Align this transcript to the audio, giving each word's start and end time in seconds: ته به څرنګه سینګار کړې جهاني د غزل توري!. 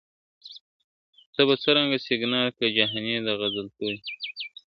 ته 1.33 1.41
به 1.47 1.55
څرنګه 1.63 1.97
سینګار 2.05 2.47
کړې 2.57 2.67
جهاني 2.77 3.15
د 3.25 3.27
غزل 3.39 3.67
توري!. 3.75 3.99